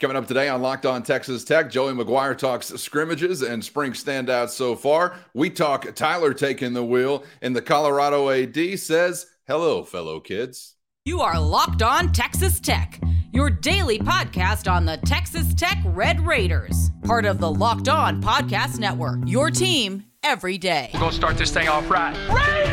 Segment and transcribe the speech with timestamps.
[0.00, 4.52] Coming up today on Locked On Texas Tech, Joey McGuire talks scrimmages and spring standouts
[4.52, 5.14] so far.
[5.34, 10.76] We talk Tyler taking the wheel, and the Colorado AD says, Hello, fellow kids.
[11.04, 12.98] You are Locked On Texas Tech,
[13.34, 18.78] your daily podcast on the Texas Tech Red Raiders, part of the Locked On Podcast
[18.78, 19.18] Network.
[19.26, 20.88] Your team every day.
[20.94, 22.16] We're going to start this thing off right.
[22.30, 22.69] Raider!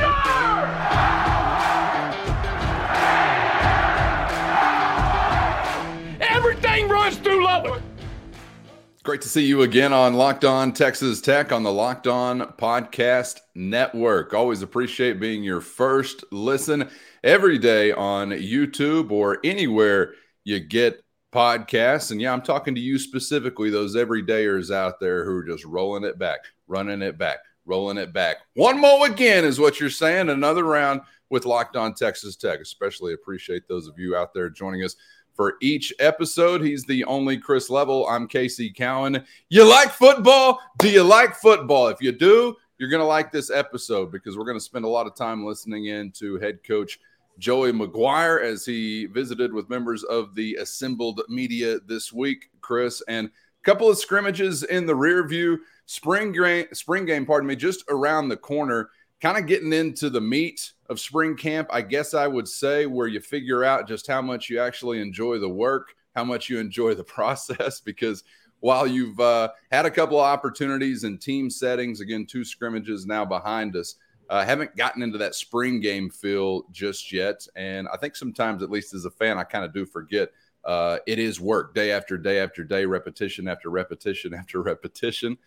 [9.03, 13.39] Great to see you again on Locked On Texas Tech on the Locked On Podcast
[13.55, 14.33] Network.
[14.33, 16.89] Always appreciate being your first listen
[17.23, 22.11] every day on YouTube or anywhere you get podcasts.
[22.11, 26.03] And yeah, I'm talking to you specifically, those everydayers out there who are just rolling
[26.03, 28.37] it back, running it back, rolling it back.
[28.55, 30.27] One more again is what you're saying.
[30.27, 30.99] Another round
[31.29, 32.59] with Locked On Texas Tech.
[32.59, 34.97] Especially appreciate those of you out there joining us
[35.37, 36.61] for each episode.
[36.61, 38.05] He's the only Chris Level.
[38.09, 39.23] I'm Casey Cowan.
[39.49, 40.59] You like football?
[40.79, 41.87] Do you like football?
[41.87, 44.89] If you do, you're going to like this episode because we're going to spend a
[44.89, 46.99] lot of time listening in to head coach
[47.37, 53.27] Joey McGuire as he visited with members of the assembled media this week, Chris, and
[53.27, 55.59] a couple of scrimmages in the rear view.
[55.85, 58.89] Spring game, spring game, pardon me, just around the corner
[59.21, 63.07] kind of getting into the meat of spring camp, I guess I would say, where
[63.07, 66.93] you figure out just how much you actually enjoy the work, how much you enjoy
[66.93, 67.79] the process.
[67.79, 68.23] Because
[68.59, 73.25] while you've uh, had a couple of opportunities in team settings, again, two scrimmages now
[73.25, 73.95] behind us,
[74.29, 77.47] uh, haven't gotten into that spring game feel just yet.
[77.55, 80.29] And I think sometimes, at least as a fan, I kind of do forget
[80.65, 85.37] uh, it is work day after day after day, repetition after repetition after repetition.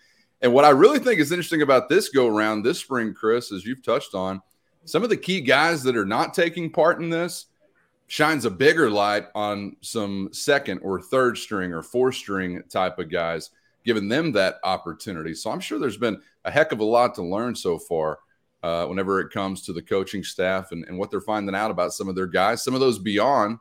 [0.43, 3.65] And what I really think is interesting about this go around this spring, Chris, as
[3.65, 4.41] you've touched on,
[4.85, 7.47] some of the key guys that are not taking part in this
[8.07, 13.11] shines a bigger light on some second or third string or fourth string type of
[13.11, 13.51] guys,
[13.85, 15.35] giving them that opportunity.
[15.35, 18.19] So I'm sure there's been a heck of a lot to learn so far
[18.63, 21.93] uh, whenever it comes to the coaching staff and, and, what they're finding out about
[21.93, 23.59] some of their guys, some of those beyond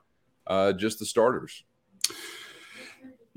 [0.48, 1.64] uh, just the starters.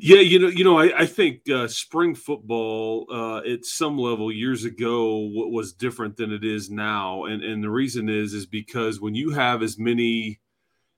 [0.04, 4.32] Yeah, you know, you know, I, I think uh, spring football uh, at some level
[4.32, 9.00] years ago was different than it is now, and and the reason is is because
[9.00, 10.40] when you have as many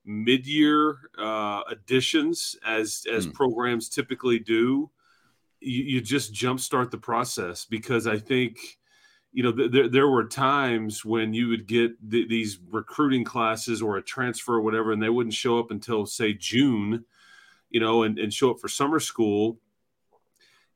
[0.06, 3.34] mid-year uh, additions as as mm.
[3.34, 4.90] programs typically do,
[5.60, 7.66] you, you just jumpstart the process.
[7.66, 8.56] Because I think
[9.34, 13.82] you know, th- there, there were times when you would get th- these recruiting classes
[13.82, 17.04] or a transfer or whatever, and they wouldn't show up until, say, June
[17.74, 19.58] you know, and, and show up for summer school,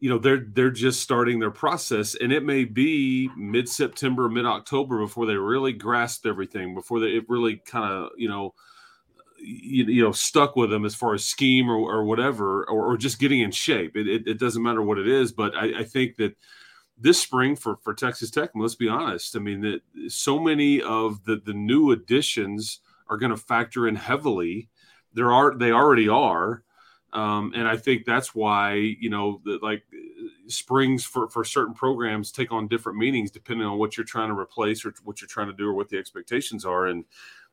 [0.00, 4.46] you know, they're they're just starting their process, and it may be mid September, mid
[4.46, 8.54] October before they really grasped everything, before they it really kind of you know.
[9.40, 12.96] You, you, know stuck with them as far as scheme or, or whatever or, or
[12.96, 15.84] just getting in shape it, it, it, doesn't matter what it is but I, I
[15.84, 16.34] think that
[16.98, 19.36] this spring for for Texas Tech, let's be honest.
[19.36, 23.94] I mean that so many of the the new additions are going to factor in
[23.94, 24.70] heavily.
[25.12, 26.64] There are they already are,
[27.18, 29.82] um, and I think that's why you know the, like
[30.46, 34.38] springs for for certain programs take on different meanings depending on what you're trying to
[34.38, 36.86] replace or what you're trying to do or what the expectations are.
[36.86, 37.04] And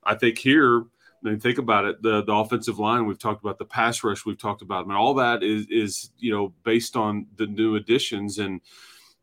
[0.03, 3.57] I think here, I mean, think about it: the the offensive line we've talked about,
[3.57, 6.95] the pass rush we've talked about, I mean, all that is is you know based
[6.95, 8.61] on the new additions and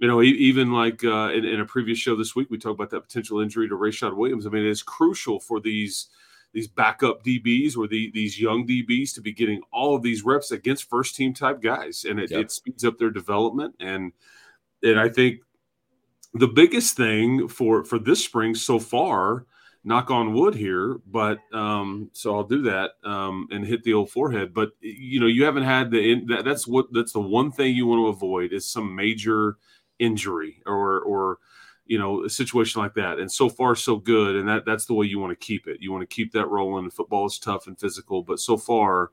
[0.00, 2.90] you know, even like uh, in, in, a previous show this week, we talked about
[2.90, 4.46] that potential injury to Rayshad Williams.
[4.46, 6.08] I mean, it's crucial for these
[6.52, 10.50] these backup DBs or the, these young DBs to be getting all of these reps
[10.50, 12.40] against first team type guys, and it, yep.
[12.40, 13.74] it speeds up their development.
[13.80, 14.12] And
[14.82, 15.40] and I think
[16.34, 19.46] the biggest thing for for this spring so far,
[19.84, 24.10] knock on wood here, but um, so I'll do that um, and hit the old
[24.10, 24.54] forehead.
[24.54, 27.86] But you know, you haven't had the that, that's what that's the one thing you
[27.86, 29.56] want to avoid is some major
[29.98, 31.38] injury or or
[31.86, 33.18] you know a situation like that.
[33.18, 34.36] And so far so good.
[34.36, 35.78] And that that's the way you want to keep it.
[35.80, 36.90] You want to keep that rolling.
[36.90, 39.10] Football is tough and physical but so far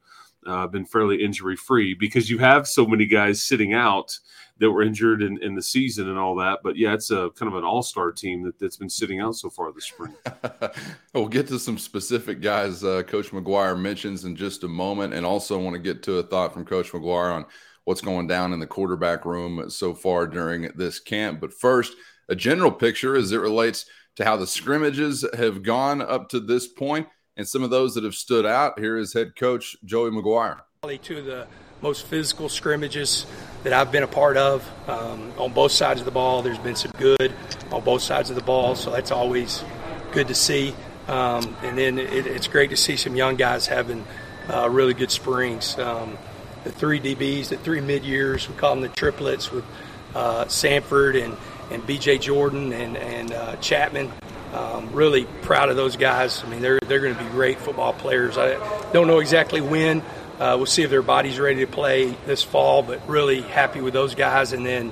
[0.47, 4.17] uh, been fairly injury free because you have so many guys sitting out
[4.57, 6.59] that were injured in, in the season and all that.
[6.63, 9.49] But yeah it's a kind of an all-star team that, that's been sitting out so
[9.49, 10.15] far this spring.
[11.13, 15.13] We'll get to some specific guys uh, coach mcguire mentions in just a moment.
[15.13, 17.45] And also want to get to a thought from coach mcguire on
[17.83, 21.41] what's going down in the quarterback room so far during this camp.
[21.41, 21.95] But first
[22.29, 23.85] a general picture as it relates
[24.15, 28.03] to how the scrimmages have gone up to this point and some of those that
[28.03, 28.79] have stood out.
[28.79, 30.59] Here is head coach Joey McGuire.
[31.01, 31.47] Two of the
[31.81, 33.25] most physical scrimmages
[33.63, 36.41] that I've been a part of um, on both sides of the ball.
[36.41, 37.33] There's been some good
[37.71, 39.63] on both sides of the ball, so that's always
[40.11, 40.73] good to see.
[41.07, 44.05] Um, and then it, it's great to see some young guys having
[44.49, 45.77] uh, really good springs.
[45.79, 46.17] Um,
[46.63, 48.49] the three DBs, the three mid years.
[48.49, 49.65] We call them the triplets with
[50.13, 51.37] uh, Sanford and,
[51.71, 52.19] and B.J.
[52.19, 54.11] Jordan and, and uh, Chapman.
[54.53, 56.43] Um, really proud of those guys.
[56.43, 58.37] I mean, they're, they're going to be great football players.
[58.37, 58.53] I
[58.91, 60.01] don't know exactly when.
[60.39, 63.93] Uh, we'll see if their body's ready to play this fall, but really happy with
[63.93, 64.53] those guys.
[64.53, 64.91] And then,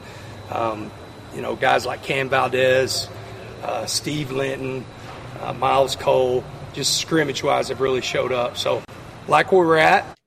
[0.52, 0.92] um,
[1.34, 3.08] you know, guys like Cam Valdez,
[3.64, 4.86] uh, Steve Linton,
[5.42, 8.58] uh, Myles Cole, just scrimmage wise, have really showed up.
[8.58, 8.84] So,
[9.28, 10.18] like where we're at.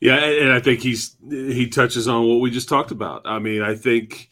[0.00, 3.22] Yeah, and I think he's he touches on what we just talked about.
[3.24, 4.28] I mean, I think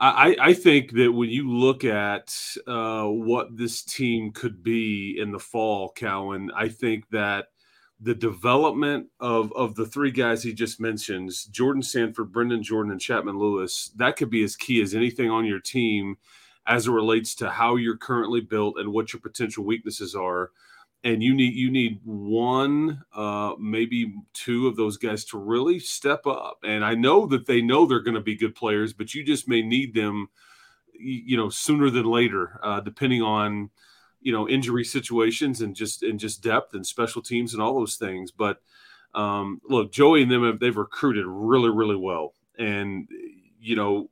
[0.00, 2.36] I, I think that when you look at
[2.66, 7.46] uh, what this team could be in the fall, Cowan, I think that
[8.00, 13.00] the development of of the three guys he just mentions, Jordan Sanford, Brendan Jordan, and
[13.00, 16.16] Chapman Lewis, that could be as key as anything on your team
[16.66, 20.50] as it relates to how you're currently built and what your potential weaknesses are.
[21.04, 26.26] And you need you need one, uh, maybe two of those guys to really step
[26.26, 26.58] up.
[26.64, 29.48] And I know that they know they're going to be good players, but you just
[29.48, 30.28] may need them,
[30.98, 33.70] you know, sooner than later, uh, depending on
[34.20, 37.96] you know injury situations and just and just depth and special teams and all those
[37.96, 38.30] things.
[38.30, 38.60] But
[39.14, 43.08] um, look, Joey and them have they've recruited really really well, and
[43.60, 44.10] you know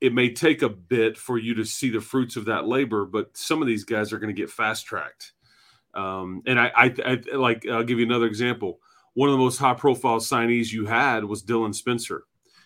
[0.00, 3.34] it may take a bit for you to see the fruits of that labor, but
[3.36, 5.32] some of these guys are going to get fast tracked.
[5.96, 8.80] Um, and I, I, I, like, I'll give you another example.
[9.14, 12.24] One of the most high profile signees you had was Dylan Spencer.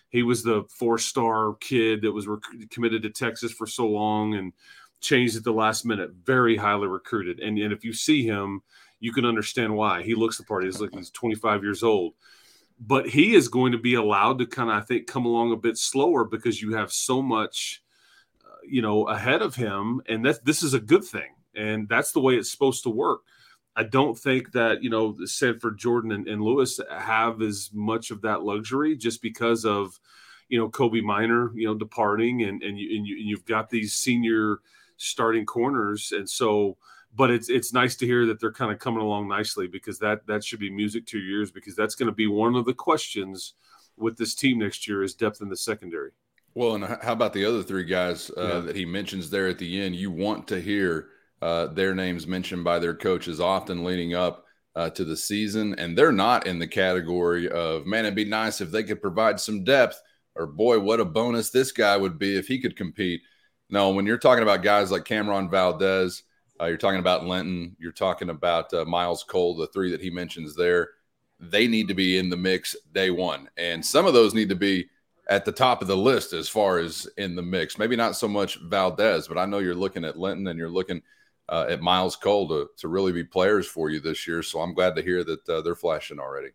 [0.09, 4.35] He was the four star kid that was rec- committed to Texas for so long
[4.35, 4.51] and
[4.99, 6.11] changed at the last minute.
[6.25, 7.39] Very highly recruited.
[7.39, 8.61] And, and if you see him,
[8.99, 10.03] you can understand why.
[10.03, 10.65] He looks the part.
[10.65, 12.13] He's like he's 25 years old
[12.81, 15.57] but he is going to be allowed to kind of, I think, come along a
[15.57, 17.83] bit slower because you have so much,
[18.43, 22.11] uh, you know, ahead of him, and that this is a good thing, and that's
[22.11, 23.21] the way it's supposed to work.
[23.75, 28.21] I don't think that you know Sanford, Jordan, and, and Lewis have as much of
[28.21, 29.99] that luxury just because of
[30.49, 33.69] you know Kobee Minor, you know, departing, and and you and, you, and you've got
[33.69, 34.59] these senior
[34.97, 36.77] starting corners, and so
[37.15, 40.25] but it's it's nice to hear that they're kind of coming along nicely because that
[40.27, 42.73] that should be music to your ears because that's going to be one of the
[42.73, 43.53] questions
[43.97, 46.11] with this team next year is depth in the secondary.
[46.53, 48.59] Well, and how about the other three guys uh, yeah.
[48.59, 49.95] that he mentions there at the end?
[49.95, 51.07] You want to hear
[51.41, 54.45] uh, their names mentioned by their coaches often leading up
[54.75, 58.05] uh, to the season, and they're not in the category of man.
[58.05, 60.01] It'd be nice if they could provide some depth,
[60.35, 63.21] or boy, what a bonus this guy would be if he could compete.
[63.69, 66.23] No, when you're talking about guys like Cameron Valdez
[66.61, 67.75] uh, you're talking about Linton.
[67.79, 70.89] You're talking about uh, Myles Cole, the three that he mentions there.
[71.39, 73.49] They need to be in the mix day one.
[73.57, 74.87] And some of those need to be
[75.27, 77.79] at the top of the list as far as in the mix.
[77.79, 81.01] Maybe not so much Valdez, but I know you're looking at Linton and you're looking
[81.51, 84.41] uh, at Myles Cole to, to really be players for you this year.
[84.41, 86.51] So I'm glad to hear that uh, they're flashing already.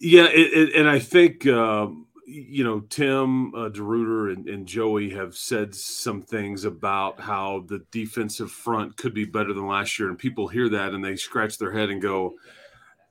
[0.00, 0.26] Yeah.
[0.26, 1.46] It, it, and I think.
[1.46, 7.64] Um, you know, Tim uh, DeRuyter and, and, Joey have said some things about how
[7.66, 11.16] the defensive front could be better than last year, and people hear that and they
[11.16, 12.34] scratch their head and go,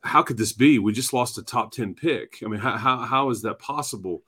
[0.01, 0.79] "How could this be?
[0.79, 2.39] We just lost a top ten pick.
[2.43, 4.23] I mean, how how, how is that possible?"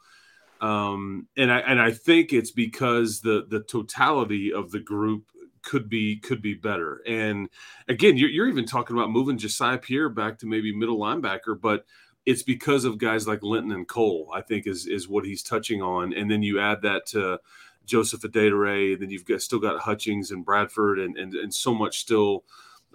[0.62, 5.24] Um, and I and I think it's because the the totality of the group
[5.64, 7.02] could be could be better.
[7.08, 7.50] And
[7.88, 11.86] again, you're, you're even talking about moving Josiah Pierre back to maybe middle linebacker, but
[12.26, 15.82] it's because of guys like Linton and Cole, I think is is what he's touching
[15.82, 16.14] on.
[16.14, 17.40] And then you add that to
[17.86, 22.00] Joseph Adedire, then you've got still got Hutchings and Bradford and and, and so much
[22.00, 22.44] still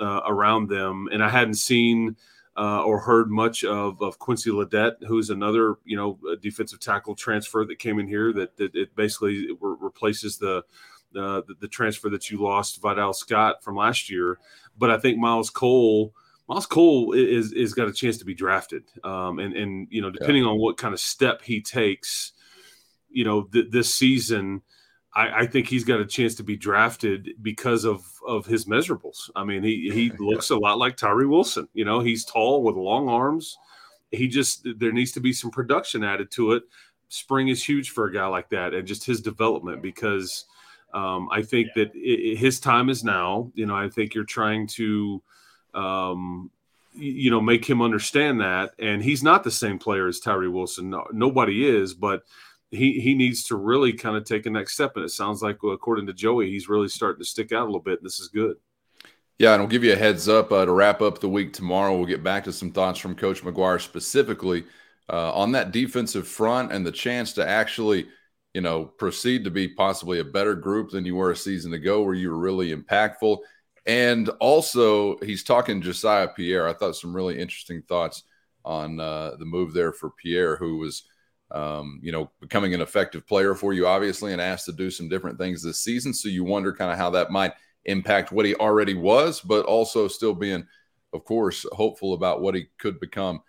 [0.00, 1.09] uh, around them.
[1.12, 2.16] And I hadn't seen
[2.57, 7.64] uh, or heard much of of Quincy Ledet, who's another you know defensive tackle transfer
[7.64, 10.64] that came in here that that it basically re- replaces the,
[11.12, 14.38] the the transfer that you lost Vidal Scott from last year.
[14.77, 16.12] But I think Myles Cole
[16.49, 20.11] Myles Cole is is got a chance to be drafted, um, and and you know
[20.11, 20.50] depending yeah.
[20.50, 22.33] on what kind of step he takes,
[23.11, 24.62] you know th- this season,
[25.15, 29.31] I, I, think he's got a chance to be drafted because of of his measurables.
[29.37, 31.69] I mean, he he looks a lot like Tyree Wilson.
[31.75, 33.59] You know, he's tall with long arms.
[34.11, 36.62] He just there needs to be some production added to it.
[37.09, 40.47] Spring is huge for a guy like that, and just his development because
[40.92, 43.50] um, I think that it, his time is now.
[43.54, 45.23] You know, I think you're trying to
[45.75, 46.50] um,
[46.99, 48.73] you know, make him understand that.
[48.78, 50.90] And he's not the same player as Tyree Wilson.
[50.90, 52.23] No, nobody is, but
[52.71, 54.97] he he needs to really kind of take a next step.
[54.97, 57.66] And it sounds like, well, according to Joey, he's really starting to stick out a
[57.66, 58.00] little bit.
[58.00, 58.57] And this is good.
[59.38, 61.97] Yeah, and I'll give you a heads up uh, to wrap up the week tomorrow.
[61.97, 64.64] We'll get back to some thoughts from Coach McGuire specifically
[65.09, 68.09] uh, on that defensive front and the chance to actually,
[68.55, 72.02] you know, proceed to be possibly a better group than you were a season ago,
[72.02, 73.38] where you were really impactful.
[73.87, 76.69] And also, he's talking Josiah Pierre.
[76.69, 78.25] I thought some really interesting thoughts
[78.64, 81.05] on uh, the move there for Pierre, who was,
[81.50, 85.09] um, you know, becoming an effective player for you, obviously, and asked to do some
[85.09, 86.12] different things this season.
[86.12, 90.09] So you wonder kind of how that might impact what he already was, but also
[90.09, 90.67] still being,
[91.12, 93.40] of course, hopeful about what he could become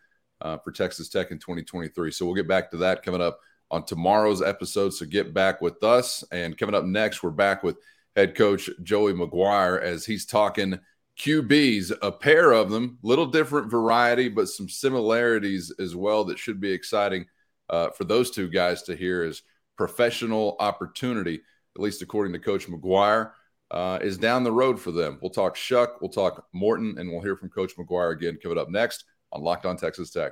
[0.41, 2.12] uh, for Texas Tech in 2023.
[2.12, 3.39] So we'll get back to that coming up
[3.72, 4.94] on tomorrow's episode.
[4.94, 6.24] So get back with us.
[6.32, 7.78] And coming up next, we're back with
[8.16, 10.80] head coach Joey McGuire as he's talking
[11.20, 16.62] QBs, a pair of them, little different variety, but some similarities as well that should
[16.62, 17.26] be exciting
[17.70, 19.44] uh, for those two guys to hear is
[19.78, 21.42] professional opportunity,
[21.76, 23.32] at least according to Coach McGuire,
[23.72, 25.20] uh, is down the road for them.
[25.22, 28.70] We'll talk Shough, we'll talk Morton, and we'll hear from Coach McGuire again coming up
[28.70, 30.32] next on Locked On Texas Tech.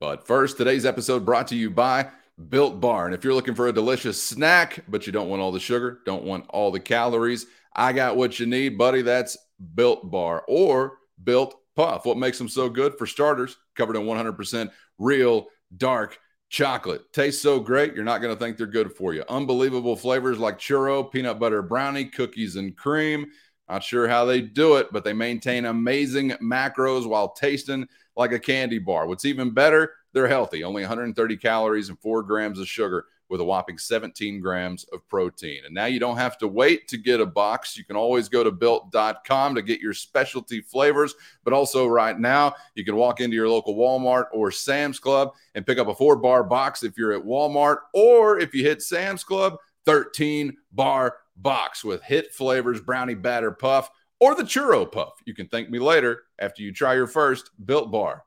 [0.00, 2.10] But first, today's episode brought to you by
[2.48, 3.06] Built Bar.
[3.06, 6.00] And if you're looking for a delicious snack, but you don't want all the sugar,
[6.04, 9.02] don't want all the calories, I got what you need, buddy.
[9.02, 9.36] That's
[9.74, 12.06] Built Bar or Built Puff.
[12.06, 12.96] What makes them so good?
[12.98, 17.12] For starters, covered in 100% real dark chocolate.
[17.12, 19.24] Tastes so great, you're not going to think they're good for you.
[19.28, 23.26] Unbelievable flavors like churro, peanut butter brownie, cookies, and cream.
[23.68, 28.38] Not sure how they do it, but they maintain amazing macros while tasting like a
[28.38, 29.06] candy bar.
[29.06, 33.44] What's even better, they're healthy, only 130 calories and four grams of sugar with a
[33.44, 35.60] whopping 17 grams of protein.
[35.66, 37.76] And now you don't have to wait to get a box.
[37.76, 41.14] You can always go to built.com to get your specialty flavors.
[41.44, 45.66] But also, right now, you can walk into your local Walmart or Sam's Club and
[45.66, 49.22] pick up a four bar box if you're at Walmart, or if you hit Sam's
[49.22, 55.12] Club, 13 bar box with hit flavors, brownie batter puff, or the churro puff.
[55.26, 58.22] You can thank me later after you try your first built bar.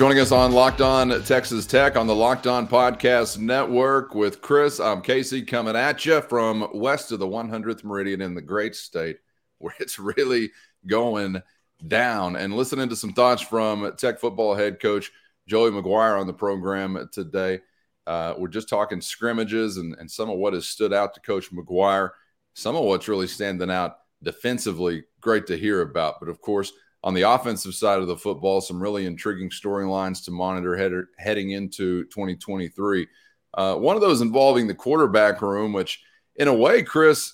[0.00, 4.80] Joining us on Locked On Texas Tech on the Locked On Podcast Network with Chris.
[4.80, 9.18] I'm Casey coming at you from west of the 100th Meridian in the great state
[9.58, 10.52] where it's really
[10.86, 11.42] going
[11.86, 12.36] down.
[12.36, 15.12] And listening to some thoughts from Tech football head coach
[15.46, 17.60] Joey McGuire on the program today.
[18.06, 21.52] Uh, we're just talking scrimmages and, and some of what has stood out to Coach
[21.52, 22.12] McGuire,
[22.54, 25.04] some of what's really standing out defensively.
[25.20, 26.20] Great to hear about.
[26.20, 30.30] But of course, on the offensive side of the football, some really intriguing storylines to
[30.30, 33.06] monitor head, heading into 2023.
[33.54, 36.02] Uh, one of those involving the quarterback room, which,
[36.36, 37.32] in a way, Chris,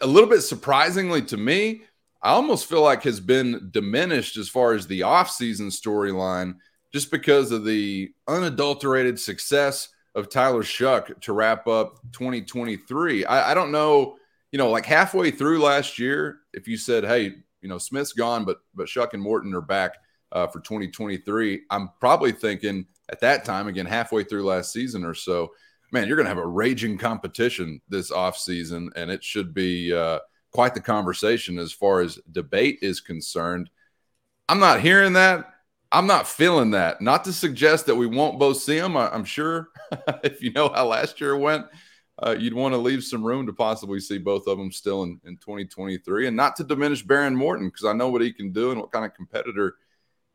[0.00, 1.82] a little bit surprisingly to me,
[2.22, 6.56] I almost feel like has been diminished as far as the offseason storyline
[6.92, 13.26] just because of the unadulterated success of Tyler Shough to wrap up 2023.
[13.26, 14.16] I, I don't know,
[14.50, 17.34] you know, like halfway through last year, if you said, hey,
[17.66, 19.96] you know, Smith's gone, but but Shough and Morton are back
[20.30, 21.62] uh, for 2023.
[21.68, 25.50] I'm probably thinking at that time, again, halfway through last season or so,
[25.90, 30.20] man, you're going to have a raging competition this offseason, and it should be uh,
[30.52, 33.68] quite the conversation as far as debate is concerned.
[34.48, 35.52] I'm not hearing that.
[35.90, 37.00] I'm not feeling that.
[37.00, 38.96] Not to suggest that we won't both see them.
[38.96, 39.70] I, am sure
[40.22, 41.66] if you know how last year went,
[42.22, 45.20] uh, you'd want to leave some room to possibly see both of them still in,
[45.24, 48.70] in 2023 and not to diminish Behren Morton because I know what he can do
[48.70, 49.74] and what kind of competitor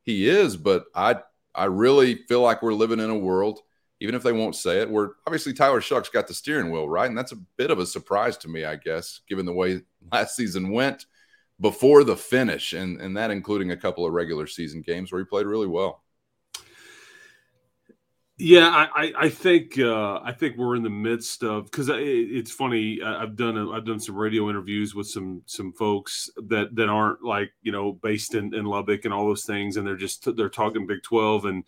[0.03, 0.55] he is.
[0.55, 1.17] But I,
[1.55, 3.61] I really feel like we're living in a world,
[3.99, 7.09] even if they won't say it, where obviously Tyler Shough's got the steering wheel, right?
[7.09, 10.35] And that's a bit of a surprise to me, I guess, given the way last
[10.35, 11.07] season went
[11.59, 15.25] before the finish, and, and that including a couple of regular season games where he
[15.25, 16.00] played really well.
[18.43, 22.99] Yeah, I, I think uh, I think we're in the midst of because it's funny.
[22.99, 27.23] I've done a, I've done some radio interviews with some some folks that that aren't
[27.23, 30.49] like you know based in, in Lubbock and all those things, and they're just they're
[30.49, 31.63] talking Big Twelve, and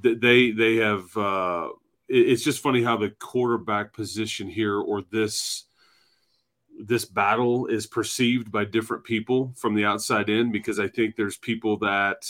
[0.00, 1.14] they they have.
[1.14, 1.68] Uh,
[2.08, 5.64] it's just funny how the quarterback position here or this
[6.78, 11.36] this battle is perceived by different people from the outside in because I think there's
[11.36, 12.26] people that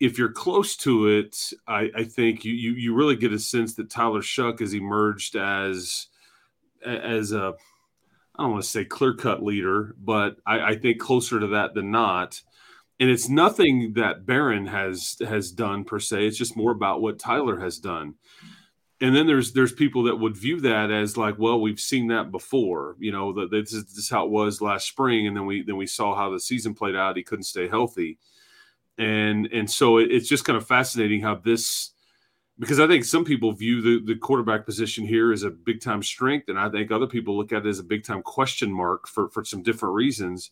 [0.00, 1.36] if you're close to it,
[1.66, 5.36] I, I think you, you, you really get a sense that Tyler Shough has emerged
[5.36, 6.08] as
[6.84, 7.54] as a
[8.36, 11.72] I don't want to say clear cut leader, but I, I, think closer to that
[11.72, 12.42] than not.
[12.98, 16.26] And it's nothing that Behren has has done per se.
[16.26, 18.14] It's just more about what Tyler has done.
[19.00, 22.30] And then there's there's people that would view that as like, well, we've seen that
[22.32, 22.96] before.
[22.98, 25.62] You know, that this is, this is how it was last spring, and then we
[25.62, 27.16] then we saw how the season played out.
[27.16, 28.18] He couldn't stay healthy
[28.98, 31.92] and and so it, it's just kind of fascinating how this
[32.58, 36.02] because I think some people view the, the quarterback position here as a big time
[36.02, 39.08] strength, and I think other people look at it as a big time question mark
[39.08, 40.50] for for some different reasons.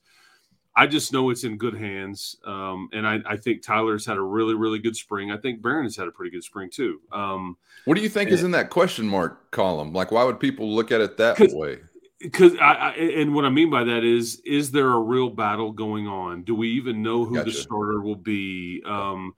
[0.75, 4.23] I just know it's in good hands, um, and I, I, think Tyler's had a
[4.23, 5.31] really, really good spring.
[5.31, 6.99] I think Behren has had a pretty good spring too.
[7.13, 9.93] Um, what do you think and, is in that question mark column?
[9.93, 11.81] Like, why would people look at it that way?
[12.23, 15.73] Because I, I, and what I mean by that is, is there a real battle
[15.73, 16.45] going on?
[16.45, 17.51] Do we even know who gotcha.
[17.51, 18.83] the starter will be?
[18.87, 19.35] Um,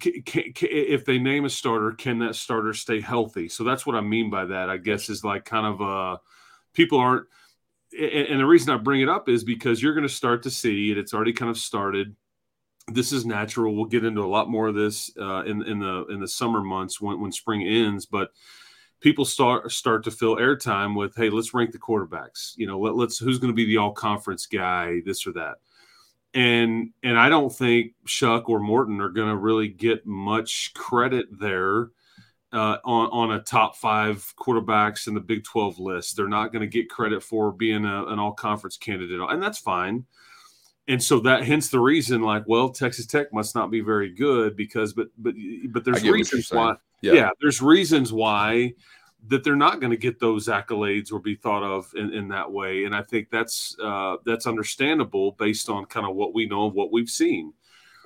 [0.00, 3.48] can, can, can, if they name a starter, can that starter stay healthy?
[3.48, 4.68] So that's what I mean by that.
[4.68, 6.18] I guess is like kind of uh,
[6.72, 7.26] people aren't
[7.98, 10.90] and, the reason I bring it up is because you're going to start to see
[10.90, 10.98] it.
[10.98, 12.14] It's already kind of started.
[12.88, 13.74] This is natural.
[13.74, 16.60] We'll get into a lot more of this uh, in in the in the summer
[16.60, 18.30] months when when spring ends, but
[19.04, 22.54] people start start to fill airtime with, hey, let's rank the quarterbacks.
[22.56, 25.56] You know, let, let's who's going to be the all conference guy, this or that.
[26.32, 31.26] And and I don't think Shough or Morton are going to really get much credit
[31.38, 31.90] there
[32.50, 36.16] uh, on, on a top five quarterbacks in the Big 12 list.
[36.16, 39.58] They're not going to get credit for being a, an all conference candidate, and that's
[39.58, 40.06] fine.
[40.86, 44.54] And so that hence the reason, like, well, Texas Tech must not be very good
[44.54, 45.34] because, but, but,
[45.70, 46.76] but there's reasons why.
[47.00, 47.12] Yeah.
[47.12, 48.74] yeah, there's reasons why
[49.28, 52.50] that they're not going to get those accolades or be thought of in, in that
[52.50, 52.84] way.
[52.84, 56.74] And I think that's uh, that's understandable based on kind of what we know of
[56.74, 57.52] what we've seen.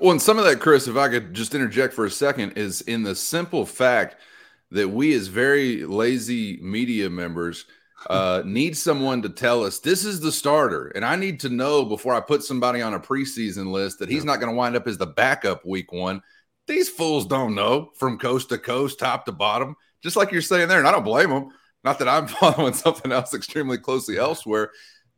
[0.01, 2.83] Well, and some of that, Chris, if I could just interject for a second, is
[2.83, 4.17] in the simple fact
[4.71, 7.65] that we as very lazy media members
[8.07, 11.85] uh, need someone to tell us this is the starter, and I need to know
[11.85, 14.87] before I put somebody on a preseason list that he's not going to wind up
[14.87, 16.23] as the backup week one.
[16.67, 20.69] These fools don't know from coast to coast, top to bottom, just like you're saying
[20.69, 21.49] there, and I don't blame them.
[21.83, 24.71] Not that I'm following something else extremely closely elsewhere,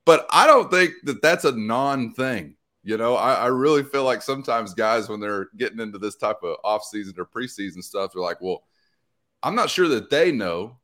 [0.06, 2.56] but I don't think that that's a non thing.
[2.82, 6.38] You know, I, I, really feel like sometimes guys, when they're getting into this type
[6.42, 8.62] of offseason or preseason stuff, they're like, well,
[9.42, 10.79] I'm not sure that they know,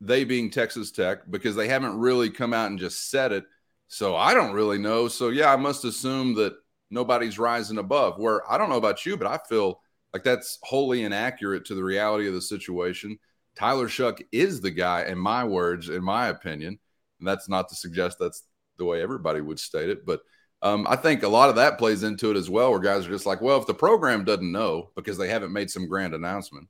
[0.00, 3.44] they being Texas Tech, because they haven't really come out and just said it.
[3.88, 5.08] So I don't really know.
[5.08, 6.54] So yeah, I must assume that
[6.90, 8.18] nobody's rising above.
[8.18, 9.80] Where I don't know about you, but I feel
[10.12, 13.18] like that's wholly inaccurate to the reality of the situation.
[13.56, 16.78] Tyler Shough is the guy, in my words, in my opinion.
[17.18, 18.44] And that's not to suggest that's
[18.78, 20.20] the way everybody would state it, but
[20.62, 23.10] um, I think a lot of that plays into it as well, where guys are
[23.10, 26.68] just like, well, if the program doesn't know because they haven't made some grand announcement,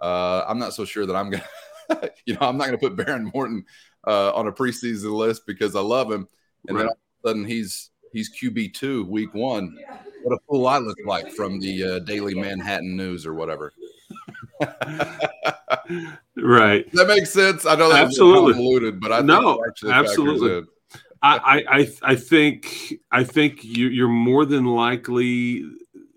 [0.00, 1.42] uh, I'm not so sure that I'm to,
[2.26, 3.64] you know, I'm not going to put Behren Morton
[4.06, 6.28] uh, on a preseason list because I love him.
[6.68, 6.82] And right.
[6.82, 9.76] then all of a sudden he's, he's QB two week one.
[10.22, 13.72] What a fool I look like from the uh, Daily Manhattan News or whatever.
[16.36, 16.90] right.
[16.92, 17.66] That makes sense.
[17.66, 20.68] I know that absolutely convoluted, but I no, absolutely.
[21.22, 25.64] I, I I think I think you, you're more than likely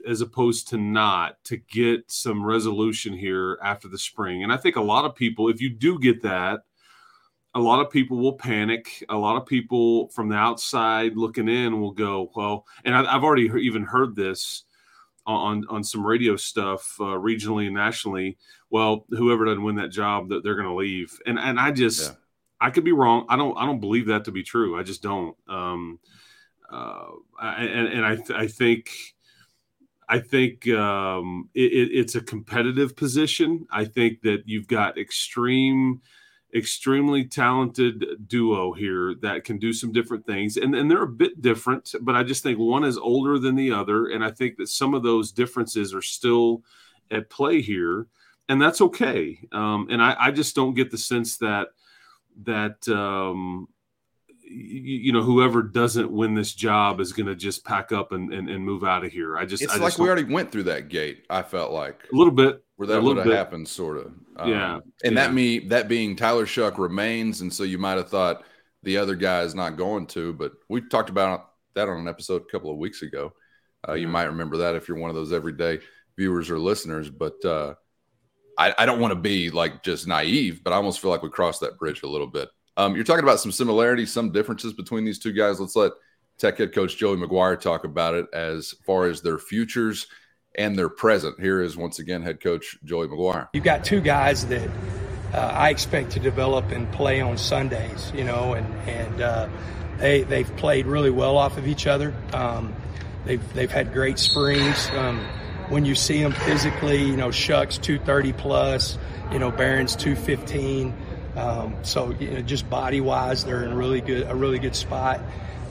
[0.07, 4.43] as opposed to not to get some resolution here after the spring.
[4.43, 6.61] And I think a lot of people, if you do get that,
[7.53, 9.03] a lot of people will panic.
[9.09, 13.23] A lot of people from the outside looking in will go, well, and I, have
[13.23, 14.63] already even heard this
[15.25, 18.37] on on some radio stuff uh, regionally and nationally.
[18.69, 21.19] Well, whoever doesn't win that job, that they're going to leave.
[21.25, 22.15] And and I just, yeah.
[22.61, 23.25] I could be wrong.
[23.27, 24.79] I don't I don't believe that to be true.
[24.79, 25.35] I just don't.
[25.47, 25.99] Um,
[26.71, 27.07] uh,
[27.41, 28.91] and and I th- I think
[30.09, 33.67] I think um, it, it's a competitive position.
[33.71, 36.01] I think that you've got extreme,
[36.55, 41.41] extremely talented duo here that can do some different things, and and they're a bit
[41.41, 41.93] different.
[42.01, 44.93] But I just think one is older than the other, and I think that some
[44.93, 46.63] of those differences are still
[47.11, 48.07] at play here,
[48.47, 49.39] and that's okay.
[49.51, 51.67] Um, and I, I just don't get the sense that
[52.43, 53.67] that um,
[54.49, 58.49] you know whoever doesn't win this job is going to just pack up and, and,
[58.49, 59.37] and, move out of here.
[59.37, 61.25] I just it's I like just we already went through that gate.
[61.29, 64.13] I felt like a little bit where that would have happened, sort of.
[64.37, 65.27] Um, yeah, and yeah.
[65.27, 68.43] that me that being Tyler Shough remains, and so you might have thought
[68.83, 72.43] the other guy is not going to, but we talked about that on an episode
[72.43, 73.33] a couple of weeks ago.
[73.87, 75.79] Uh, you might remember that if you're one of those everyday
[76.17, 77.43] viewers or listeners, but.
[77.45, 77.75] uh
[78.59, 81.29] I, I don't want to be like just naive, but I almost feel like we
[81.29, 82.49] crossed that bridge a little bit.
[82.77, 85.59] Um, you're talking about some similarities, some differences between these two guys.
[85.59, 85.93] Let's let
[86.37, 90.05] Tech head coach Joey McGuire talk about it as far as their futures
[90.55, 91.39] and their present.
[91.39, 93.49] Here is once again head coach Joey McGuire.
[93.53, 94.69] You've got two guys that
[95.33, 99.49] uh, I expect to develop and play on Sundays, you know, and and uh,
[99.97, 102.13] they they've played really well off of each other.
[102.33, 102.75] Um,
[103.25, 104.89] they've they've had great springs.
[104.91, 105.25] Um,
[105.69, 108.97] when you see them physically, you know, Shough's 230 plus,
[109.31, 110.93] you know, Behren's 215.
[111.37, 115.21] Um, so you know, just body wise, they're in really good a really good spot.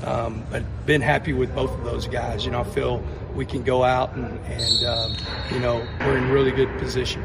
[0.05, 2.45] Um, but been happy with both of those guys.
[2.45, 3.03] You know, I feel
[3.35, 5.17] we can go out and, and um,
[5.51, 7.25] you know we're in really good position.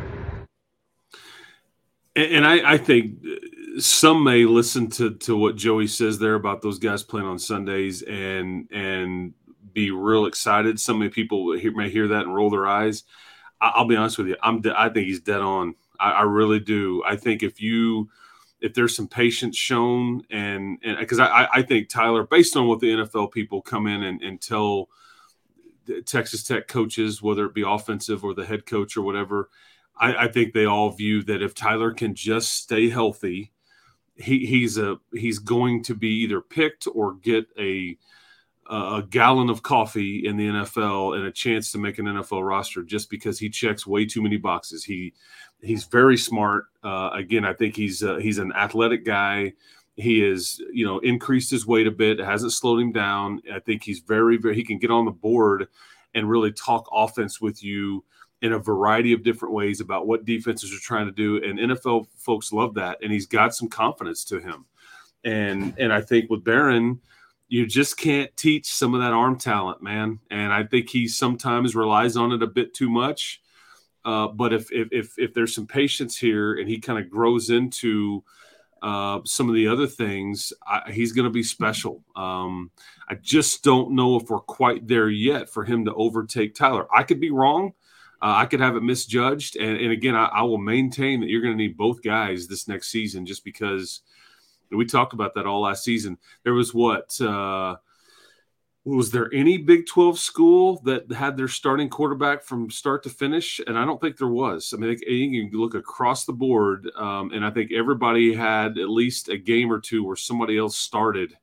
[2.16, 3.20] And, and I, I, think
[3.78, 8.02] some may listen to to what Joey says there about those guys playing on Sundays
[8.02, 9.34] and and
[9.74, 10.80] be real excited.
[10.80, 13.04] Some people may hear that and roll their eyes.
[13.62, 14.38] I'll be honest with you.
[14.42, 14.64] I'm.
[14.76, 15.76] I think he's dead on.
[16.00, 17.04] I, I really do.
[17.06, 18.10] I think if you
[18.62, 22.80] if there's some patience shown and and because I, I think Tyler, based on what
[22.80, 24.90] the NFL people come in and, and tell
[26.06, 29.50] Texas Tech coaches, whether it be offensive or the head coach or whatever,
[30.00, 33.52] I, I think they all view that if Tyler can just stay healthy,
[34.16, 37.98] he, he's a he's going to be either picked or get a
[38.72, 42.84] a gallon of coffee in the NFL and a chance to make an NFL roster
[42.84, 44.86] just because he checks way too many boxes.
[44.86, 45.14] He
[45.62, 46.66] he's very smart.
[46.82, 49.54] Uh, again, I think he's uh, he's an athletic guy.
[49.98, 52.22] He is you know increased his weight a bit.
[52.22, 53.42] It hasn't slowed him down.
[53.54, 55.68] I think he's very very he can get on the board
[56.14, 58.06] and really talk offense with you
[58.42, 61.44] in a variety of different ways about what defenses are trying to do.
[61.44, 63.00] And NFL folks love that.
[63.04, 64.66] And he's got some confidence to him.
[65.26, 67.00] And and I think with Behren–
[67.52, 70.20] you just can't teach some of that arm talent, man.
[70.30, 73.42] And I think he sometimes relies on it a bit too much.
[74.06, 77.50] Uh, but if, if, if if there's some patience here and he kind of grows
[77.50, 78.24] into
[78.82, 82.02] uh, some of the other things, I, he's going to be special.
[82.16, 82.72] Um,
[83.10, 86.88] I just don't know if we're quite there yet for him to overtake Tyler.
[86.96, 87.74] I could be wrong.
[88.22, 89.58] Uh, I could have it misjudged.
[89.58, 92.70] And, and again, I, I will maintain that you're going to need both guys this
[92.70, 94.00] next season just because–
[94.72, 96.18] we talked about that all last season.
[96.44, 97.76] There was what uh,
[98.84, 103.62] was there any Big 12 school that had their starting quarterback from start to finish?
[103.68, 104.74] And I don't think there was.
[104.74, 108.90] I mean, you can look across the board, um, and I think everybody had at
[108.90, 111.38] least a game or two where somebody else started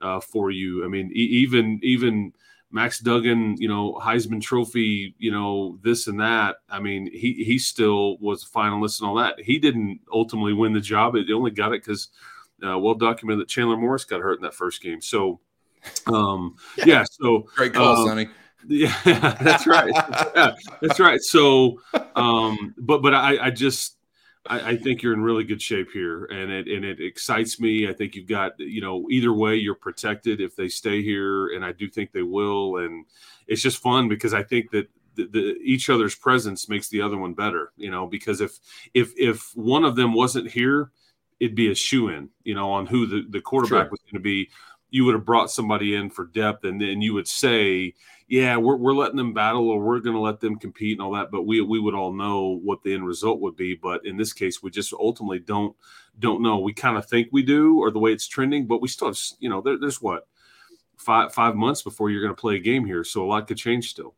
[0.00, 0.84] uh, for you.
[0.84, 2.32] I mean, e- even even
[2.72, 6.56] Max Duggan, you know, Heisman Trophy, you know, this and that.
[6.68, 9.40] I mean, he he still was a finalist and all that.
[9.40, 11.14] He didn't ultimately win the job.
[11.14, 12.08] It only got it because
[12.64, 15.00] uh, well documented that Chandler Morris got hurt in that first game.
[15.00, 15.40] So,
[16.06, 18.28] um, yeah, so great call, um, Sonny.
[18.68, 18.96] Yeah,
[19.40, 19.90] that's right.
[20.36, 21.20] yeah, that's right.
[21.20, 21.80] So,
[22.14, 23.96] um, but but I, I just
[24.46, 27.88] I, I, think you're in really good shape here, and it and it excites me.
[27.88, 31.64] I think you've got you know either way you're protected if they stay here, and
[31.64, 32.78] I do think they will.
[32.78, 33.06] And
[33.46, 37.16] it's just fun because I think that the, the, each other's presence makes the other
[37.16, 37.72] one better.
[37.76, 38.58] You know, because if
[38.94, 40.90] if if one of them wasn't here,
[41.40, 43.90] it'd be a shoe in, you know, on who the, the quarterback sure.
[43.90, 44.50] was going to be.
[44.90, 47.94] You would have brought somebody in for depth, and then you would say,
[48.28, 51.12] "Yeah, we're, we're letting them battle, or we're going to let them compete and all
[51.12, 53.74] that." But we we would all know what the end result would be.
[53.74, 55.74] But in this case, we just ultimately don't
[56.18, 56.58] don't know.
[56.58, 59.18] We kind of think we do, or the way it's trending, but we still have,
[59.40, 60.26] you know, there, there's what
[60.98, 63.56] five five months before you're going to play a game here, so a lot could
[63.56, 64.14] change still.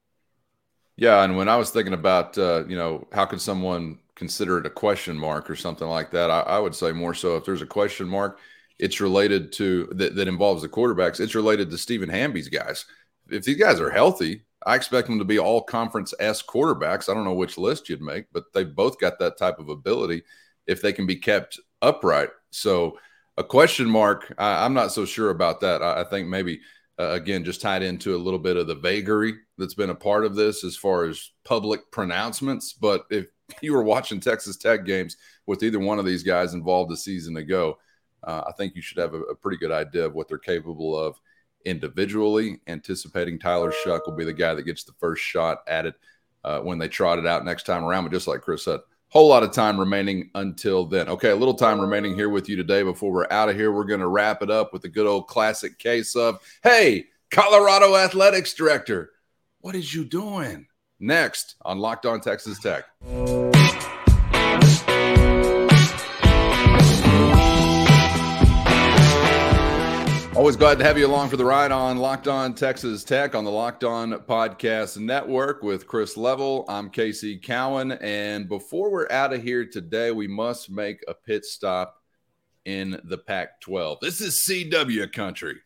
[0.96, 4.66] Yeah, and when I was thinking about, uh, you know, how could someone consider it
[4.66, 6.30] a question mark or something like that.
[6.30, 8.38] I, I, would say more so if there's a question mark,
[8.78, 11.20] it's related to that, that involves the quarterbacks.
[11.20, 12.84] It's related to Stephen Hamby's guys.
[13.28, 17.08] If these guys are healthy, I expect them to be all conference S quarterbacks.
[17.08, 20.22] I don't know which list you'd make, but they both got that type of ability
[20.66, 22.30] if they can be kept upright.
[22.50, 22.98] So
[23.36, 25.82] a question mark, I, am not so sure about that.
[25.82, 26.60] I, I think maybe
[26.98, 30.24] uh, again just tied into a little bit of the vagary that's been a part
[30.24, 32.72] of this as far as public pronouncements.
[32.72, 33.26] But if
[33.62, 37.36] you were watching Texas Tech games with either one of these guys involved a season
[37.36, 37.78] ago,
[38.22, 40.98] uh, I think you should have a, a, pretty good idea of what they're capable
[40.98, 41.20] of
[41.66, 42.58] individually.
[42.66, 45.94] Anticipating Tyler Shough will be the guy that gets the first shot at it
[46.42, 48.04] uh, when they trot it out next time around.
[48.04, 51.08] But just like Chris said, whole lot of time remaining until then.
[51.08, 53.70] Okay, a little time remaining here with you today before we're out of here.
[53.70, 57.94] We're going to wrap it up with a good old classic case of, hey, Colorado
[57.96, 59.10] Athletics Director,
[59.60, 60.66] what is you doing?
[61.04, 62.84] Next on Locked On Texas Tech.
[70.36, 73.44] Always glad to have you along for the ride on Locked On Texas Tech on
[73.44, 76.64] the Locked On Podcast Network with Chris Level.
[76.68, 77.92] I'm Casey Cowan.
[77.92, 82.02] And before we're out of here today, we must make a pit stop
[82.64, 83.98] in the Pac 12.
[84.00, 85.60] This is CW country.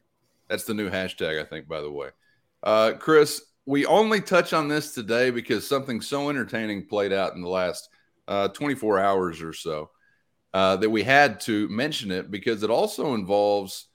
[0.48, 2.08] That's the new hashtag, I think, by the way.
[2.62, 7.42] Uh, Chris, we only touch on this today because something so entertaining played out in
[7.42, 7.90] the last
[8.26, 9.90] uh, 24 hours or so
[10.54, 13.88] uh, that we had to mention it because it also involves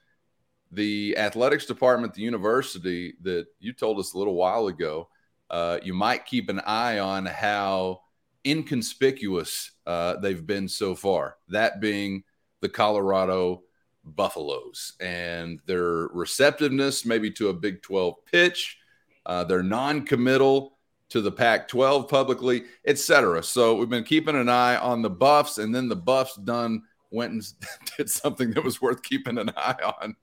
[0.72, 5.10] the athletics department at the university that you told us a little while ago.
[5.50, 8.00] Uh, you might keep an eye on how
[8.46, 12.24] inconspicuous uh, they've been so far, that being
[12.62, 13.64] the Colorado
[14.06, 18.78] Buffaloes and their receptiveness maybe to a Big 12 pitch
[19.26, 20.78] uh, they're non-committal
[21.10, 23.44] to the Pac-12 publicly, etc.
[23.44, 27.34] So we've been keeping an eye on the Buffs, and then the Buffs done went
[27.34, 27.44] and
[27.98, 30.16] did something that was worth keeping an eye on.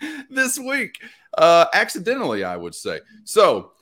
[0.30, 0.98] this week.
[1.36, 3.00] Uh, accidentally, I would say.
[3.24, 3.72] So,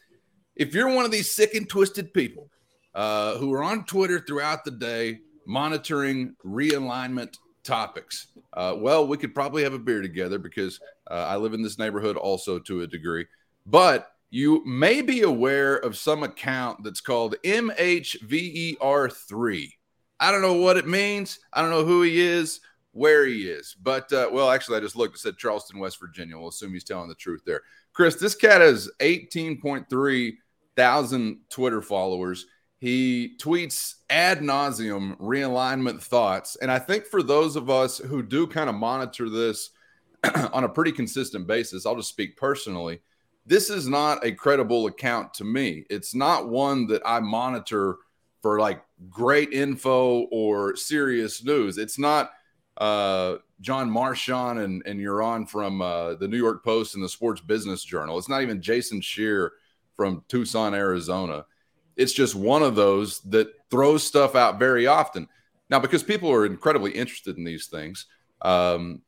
[0.56, 2.50] if you're one of these sick and twisted people
[2.94, 9.34] uh, who are on Twitter throughout the day monitoring realignment topics, uh, well, we could
[9.34, 12.86] probably have a beer together because uh, I live in this neighborhood also to a
[12.86, 13.26] degree.
[13.66, 18.78] But you may be aware of some account that's called MHVER3.
[20.20, 21.40] I don't know what it means.
[21.52, 22.60] I don't know who he is,
[22.92, 23.74] where he is.
[23.80, 25.16] But, uh, well, actually, I just looked.
[25.16, 26.38] It said Charleston, West Virginia.
[26.38, 27.62] We'll assume he's telling the truth there.
[27.92, 30.32] Chris, this cat has 18.3
[30.76, 32.46] thousand Twitter followers.
[32.78, 36.56] He tweets ad nauseum realignment thoughts.
[36.56, 39.70] And I think for those of us who do kind of monitor this
[40.52, 43.00] on a pretty consistent basis, I'll just speak personally
[43.50, 45.84] this is not a credible account to me.
[45.90, 47.96] It's not one that I monitor
[48.42, 51.76] for like great info or serious news.
[51.76, 52.30] It's not
[52.76, 57.40] uh, John Marchand and, and Ourand from uh, the New York Post and the Sports
[57.40, 58.18] Business Journal.
[58.18, 59.54] It's not even Jason Scheer
[59.96, 61.44] from Tucson, Arizona.
[61.96, 65.26] It's just one of those that throws stuff out very often.
[65.68, 68.06] Now, because people are incredibly interested in these things,
[68.42, 69.02] um,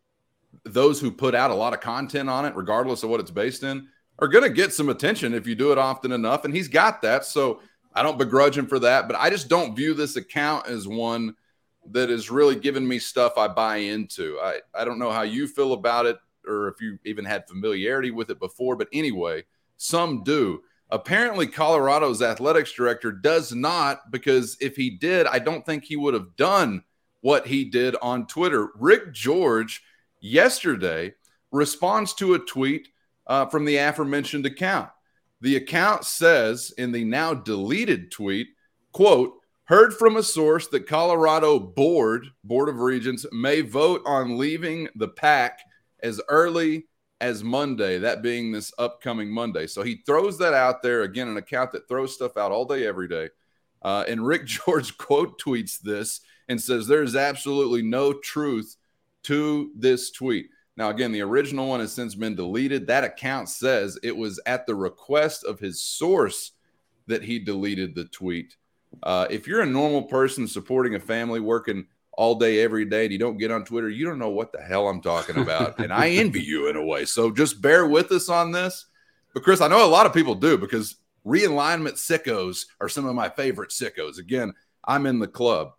[0.65, 3.63] those who put out a lot of content on it, regardless of what it's based
[3.63, 3.87] in,
[4.23, 6.45] are going to get some attention if you do it often enough.
[6.45, 7.25] And he's got that.
[7.25, 7.61] So
[7.93, 9.09] I don't begrudge him for that.
[9.09, 11.35] But I just don't view this account as one
[11.91, 14.39] that is really giving me stuff I buy into.
[14.41, 18.13] I, I don't know how you feel about it or if you even had familiarity
[18.13, 18.77] with it before.
[18.77, 19.43] But anyway,
[19.77, 20.63] some do.
[20.89, 26.15] Apparently, Colorado's athletics director does not, because if he did, I don't think he would
[26.15, 26.85] have done
[27.23, 28.69] what he did on Twitter.
[28.77, 29.83] Rick George
[30.21, 31.15] yesterday
[31.51, 32.87] responds to a tweet
[33.27, 34.91] uh, from the aforementioned account.
[35.41, 38.49] The account says in the now deleted tweet,
[38.93, 44.89] quote, heard from a source that Colorado board, Board of Regents, may vote on leaving
[44.95, 45.61] the pack
[46.03, 46.87] as early
[47.21, 49.67] as Monday, that being this upcoming Monday.
[49.67, 52.87] So he throws that out there again, an account that throws stuff out all day,
[52.87, 53.31] every day.
[53.81, 58.77] Uh, and Rick George quote tweets this and says, There's absolutely no truth
[59.25, 60.49] to this tweet.
[60.77, 62.87] Now, again, the original one has since been deleted.
[62.87, 66.53] That account says it was at the request of his source
[67.07, 68.57] that he deleted the tweet.
[69.03, 73.13] Uh, if you're a normal person supporting a family working all day, every day, and
[73.13, 75.79] you don't get on Twitter, you don't know what the hell I'm talking about.
[75.79, 77.05] and I envy you in a way.
[77.05, 78.87] So just bear with us on this.
[79.35, 83.15] But, Chris, I know a lot of people do because realignment sickos are some of
[83.15, 84.19] my favorite sickos.
[84.19, 84.53] Again,
[84.85, 85.73] I'm in the club.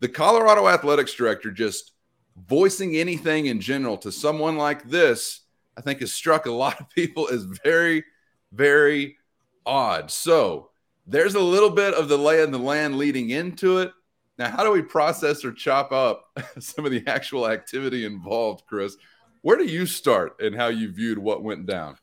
[0.00, 1.92] The Colorado Athletics Director just
[2.36, 5.40] voicing anything in general to someone like this,
[5.76, 8.04] I think has struck a lot of people as very,
[8.52, 9.16] very
[9.64, 10.10] odd.
[10.10, 10.70] So
[11.06, 13.92] there's a little bit of the lay of the land leading into it.
[14.38, 16.24] Now, how do we process or chop up
[16.58, 18.96] some of the actual activity involved, Chris?
[19.42, 21.96] Where do you start and how you viewed what went down?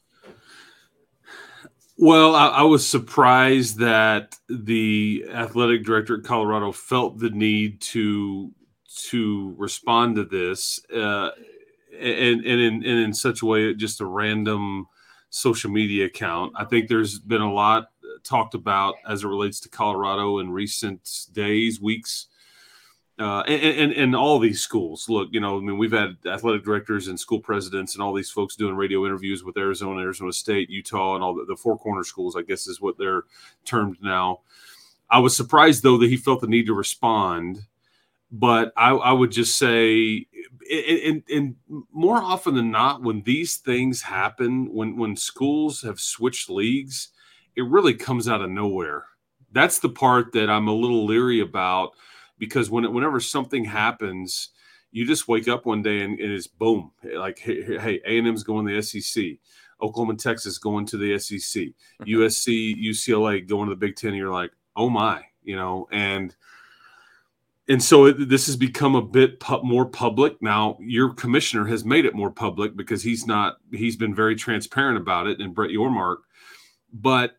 [1.97, 8.51] Well, I, I, was surprised that the athletic director at Colorado felt the need to
[9.09, 11.31] to respond to this, uh,
[11.99, 14.87] and and in, and in such a way, just a random
[15.29, 16.53] social media account.
[16.55, 17.89] I think there's been a lot
[18.23, 22.27] talked about as it relates to Colorado in recent days, weeks.
[23.19, 25.07] Uh, and, and, and all these schools.
[25.07, 28.31] Look, you know, I mean, we've had athletic directors and school presidents and all these
[28.31, 32.03] folks doing radio interviews with Arizona, Arizona State, Utah, and all the, the four corner
[32.03, 32.35] schools.
[32.35, 33.25] I guess is what they're
[33.65, 34.39] termed now.
[35.11, 37.67] I was surprised though that he felt the need to respond
[38.35, 40.25] but I, I, would just say,
[40.69, 41.55] and, and,
[41.91, 47.09] more often than not, when these things happen, when when schools have switched leagues,
[47.55, 49.05] it really comes out of nowhere.
[49.51, 51.91] That's the part that I'm a little leery about
[52.39, 54.49] because when whenever something happens,
[54.91, 58.27] you just wake up one day and, and it's boom, like hey, hey A and
[58.27, 59.23] M's going to the SEC.
[59.79, 62.03] Oklahoma Texas going to the SEC, mm-hmm.
[62.05, 64.15] USC, UCLA going to the Big Ten.
[64.15, 66.35] You're like, oh my, you know, and
[67.69, 70.41] and so it, this has become a bit pu- more public.
[70.41, 74.97] Now your commissioner has made it more public because he's not he's been very transparent
[74.97, 76.17] about it and brett yormark.
[76.91, 77.37] But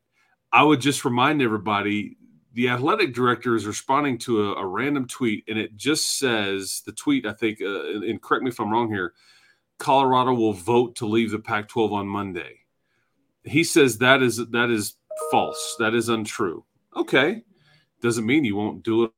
[0.52, 2.16] i would just remind everybody
[2.52, 6.92] the athletic director is responding to a, a random tweet and it just says the
[6.92, 9.12] tweet i think uh, and correct me if i'm wrong here
[9.78, 12.60] colorado will vote to leave the pac 12 on monday.
[13.44, 14.94] He says that is that is
[15.30, 15.76] false.
[15.78, 16.64] That is untrue.
[16.96, 17.42] Okay.
[18.00, 19.10] Doesn't mean you won't do it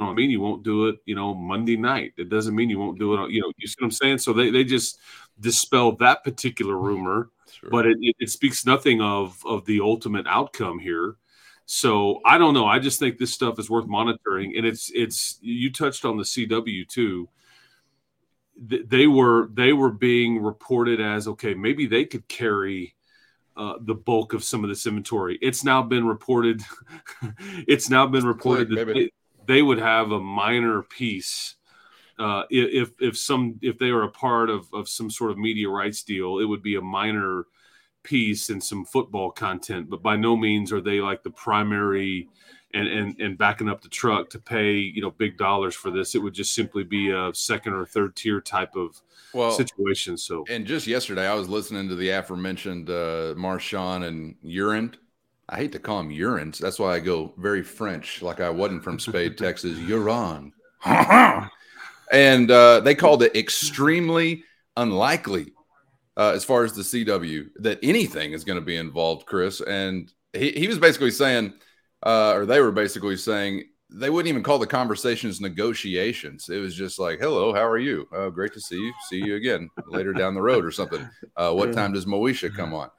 [0.00, 2.12] don't mean you won't do it, you know, Monday night.
[2.16, 4.18] It doesn't mean you won't do it, you know, you see what I'm saying?
[4.18, 4.98] So they, they just
[5.40, 7.70] dispel that particular rumor, sure.
[7.70, 11.16] but it, it, speaks nothing of of the ultimate outcome here.
[11.66, 12.66] So I don't know.
[12.66, 14.56] I just think this stuff is worth monitoring.
[14.56, 17.28] And it's it's you touched on the CW too.
[18.56, 22.94] they were they were being reported as okay, maybe they could carry
[23.56, 25.38] uh, the bulk of some of this inventory.
[25.42, 26.62] It's now been reported.
[27.66, 29.10] it's now been reported Click, that
[29.48, 31.56] they, would have a minor piece
[32.18, 35.68] uh, if if some if they are a part of of some sort of media
[35.68, 36.38] rights deal.
[36.38, 37.46] It would be a minor
[38.02, 42.28] piece and some football content, but by no means are they like the primary
[42.74, 46.14] and and and backing up the truck to pay you know big dollars for this.
[46.14, 49.00] It would just simply be a second or third tier type of
[49.32, 50.16] well, situation.
[50.16, 54.98] So, and just yesterday, I was listening to the aforementioned uh, Marchand and Ourand.
[55.48, 56.58] I hate to call him urines.
[56.58, 59.78] That's why I go very French, like I wasn't from Spade, Texas.
[59.78, 60.52] Uron.
[62.12, 64.44] and uh, they called it extremely
[64.76, 65.52] unlikely
[66.16, 69.60] uh, as far as the CW that anything is going to be involved, Chris.
[69.60, 71.54] And he, he was basically saying,
[72.02, 76.50] uh, or they were basically saying, they wouldn't even call the conversations negotiations.
[76.50, 78.06] It was just like, "Hello, how are you?
[78.12, 78.92] Oh, great to see you.
[79.08, 81.08] See you again later down the road or something.
[81.34, 82.90] Uh, what time does Moesha come on?"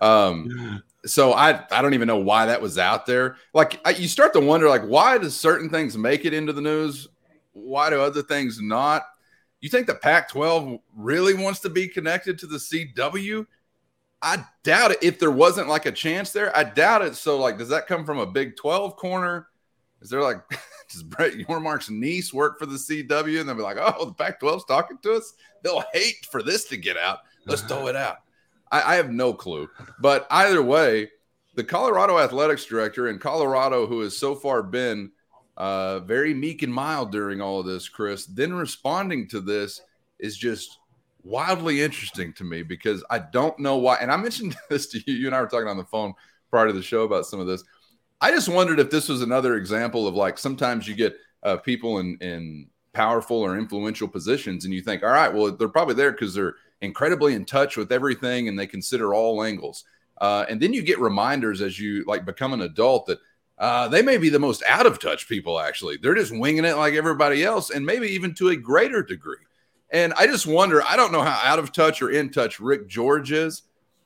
[0.00, 3.36] Um, so I I don't even know why that was out there.
[3.54, 6.60] Like I, you start to wonder, like, why does certain things make it into the
[6.60, 7.08] news?
[7.52, 9.04] Why do other things not?
[9.60, 13.46] You think the Pac-12 really wants to be connected to the CW?
[14.22, 14.98] I doubt it.
[15.02, 17.16] If there wasn't like a chance there, I doubt it.
[17.16, 19.48] So, like, does that come from a Big 12 corner?
[20.00, 20.38] Is there like,
[20.90, 23.40] does Brett Yormark's niece work for the CW?
[23.40, 25.34] And they'll be like, oh, the Pac 12's talking to us.
[25.62, 27.18] They'll hate for this to get out.
[27.46, 28.18] Let's throw it out.
[28.70, 29.68] I, I have no clue.
[30.00, 31.10] But either way,
[31.54, 35.10] the Colorado athletics director in Colorado, who has so far been
[35.56, 39.80] uh, very meek and mild during all of this, Chris, then responding to this
[40.18, 40.78] is just
[41.24, 43.96] wildly interesting to me because I don't know why.
[43.96, 45.14] And I mentioned this to you.
[45.14, 46.14] You and I were talking on the phone
[46.50, 47.64] prior to the show about some of this.
[48.20, 51.98] I just wondered if this was another example of like sometimes you get uh, people
[51.98, 56.10] in in powerful or influential positions, and you think, all right, well, they're probably there
[56.10, 59.84] because they're incredibly in touch with everything and they consider all angles.
[60.20, 63.18] Uh, and then you get reminders as you like become an adult that
[63.58, 65.58] uh, they may be the most out of touch people.
[65.58, 69.36] Actually, they're just winging it like everybody else, and maybe even to a greater degree.
[69.90, 70.82] And I just wonder.
[70.84, 73.62] I don't know how out of touch or in touch Rick George is,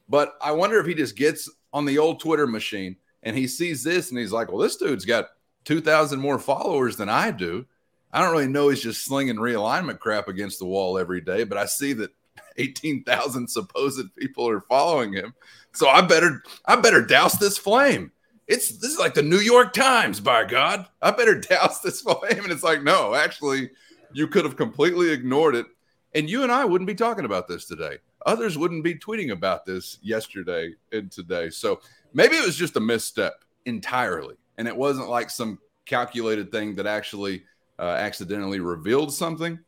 [0.08, 3.82] but I wonder if he just gets on the old Twitter machine and he sees
[3.82, 5.28] this and he's like, well, this dude's got
[5.64, 7.66] 2,000 more followers than I do.
[8.12, 11.56] I don't really know he's just slinging realignment crap against the wall every day, but
[11.56, 12.10] I see that
[12.56, 15.34] 18,000 supposed people are following him.
[15.72, 18.12] So I better I better douse this flame.
[18.46, 20.86] It's this is like the New York Times, by God.
[21.00, 22.42] I better douse this flame.
[22.42, 23.70] And it's like, no, actually,
[24.12, 25.66] you could have completely ignored it.
[26.14, 27.98] And you and I wouldn't be talking about this today.
[28.26, 31.48] Others wouldn't be tweeting about this yesterday and today.
[31.48, 31.80] So
[32.14, 36.86] Maybe it was just a misstep entirely, and it wasn't like some calculated thing that
[36.86, 37.44] actually
[37.78, 39.58] uh, accidentally revealed something.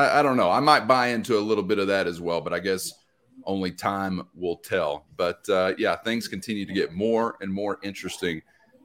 [0.00, 0.50] I, I don't know.
[0.50, 2.92] I might buy into a little bit of that as well, but I guess
[3.44, 5.06] only time will tell.
[5.16, 8.42] But uh, yeah, things continue to get more and more interesting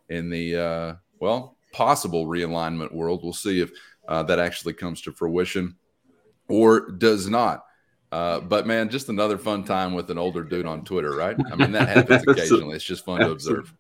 [0.10, 3.22] in the uh, well possible realignment world.
[3.24, 3.72] We'll see if
[4.08, 5.76] uh, that actually comes to fruition
[6.48, 7.66] or does not.
[8.16, 11.36] Uh, but man, just another fun time with an older dude on Twitter, right?
[11.52, 12.78] I mean, that happens occasionally.
[12.78, 13.74] It's just fun to observe.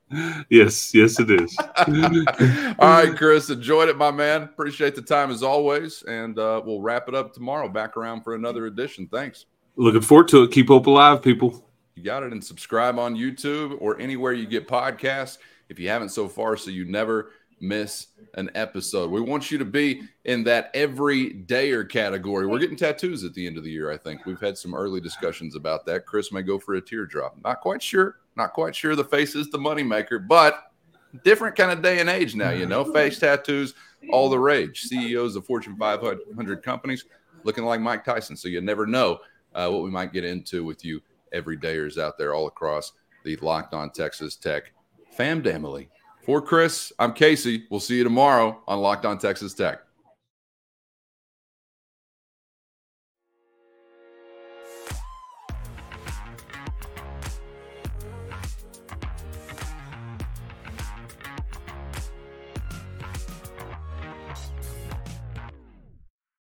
[0.50, 1.58] Yes, yes, it is.
[2.78, 4.43] All right, Chris, enjoyed it, my man.
[4.43, 7.69] Appreciate the time as always, and uh, we'll wrap it up tomorrow.
[7.69, 9.08] Back around for another edition.
[9.08, 9.45] Thanks.
[9.78, 10.52] Looking forward to it.
[10.52, 11.65] Keep hope alive, people.
[11.95, 15.38] You got it, and subscribe on YouTube or anywhere you get podcasts
[15.69, 17.32] if you haven't so far, so you never
[17.67, 19.10] miss an episode.
[19.12, 22.45] We want you to be in that every dayer category.
[22.45, 24.25] We're getting tattoos at the end of the year, I think.
[24.25, 26.06] We've had some early discussions about that.
[26.06, 27.38] Chris may go for a teardrop.
[27.43, 28.17] Not quite sure.
[28.36, 30.71] Not quite sure the face is the moneymaker, but
[31.23, 32.84] different kind of day and age now, you know.
[32.84, 33.73] Face tattoos,
[34.12, 34.82] all the rage.
[34.82, 37.06] CEOs of Fortune 500 companies
[37.43, 38.36] looking like Mike Tyson.
[38.36, 39.19] So you never know
[39.54, 41.01] uh, what we might get into with you
[41.32, 42.91] every dayers out there all across
[43.23, 44.73] the Locked On Texas Tech
[45.15, 45.89] fam family.
[46.25, 47.65] For Chris, I'm Casey.
[47.69, 49.85] We'll see you tomorrow on Locked On Texas Tech.